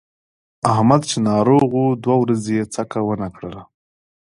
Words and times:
احمد 0.71 1.01
چې 1.09 1.17
ناروغ 1.29 1.67
و 1.73 1.81
دوه 2.03 2.15
ورځې 2.21 2.51
یې 2.57 2.65
څکه 2.73 2.99
ونه 3.07 3.27
کړله. 3.35 3.63